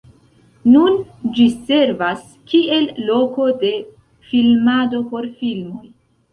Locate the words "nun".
0.69-0.95